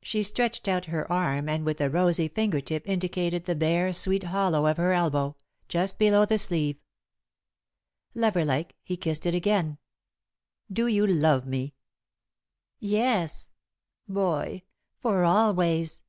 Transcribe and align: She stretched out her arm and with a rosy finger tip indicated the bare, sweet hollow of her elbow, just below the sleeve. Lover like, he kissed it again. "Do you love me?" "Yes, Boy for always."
She 0.00 0.22
stretched 0.22 0.68
out 0.68 0.84
her 0.84 1.10
arm 1.10 1.48
and 1.48 1.64
with 1.66 1.80
a 1.80 1.90
rosy 1.90 2.28
finger 2.28 2.60
tip 2.60 2.88
indicated 2.88 3.46
the 3.46 3.56
bare, 3.56 3.92
sweet 3.92 4.22
hollow 4.22 4.64
of 4.66 4.76
her 4.76 4.92
elbow, 4.92 5.34
just 5.66 5.98
below 5.98 6.24
the 6.24 6.38
sleeve. 6.38 6.76
Lover 8.14 8.44
like, 8.44 8.76
he 8.84 8.96
kissed 8.96 9.26
it 9.26 9.34
again. 9.34 9.78
"Do 10.72 10.86
you 10.86 11.04
love 11.04 11.48
me?" 11.48 11.74
"Yes, 12.78 13.50
Boy 14.06 14.62
for 15.00 15.24
always." 15.24 16.04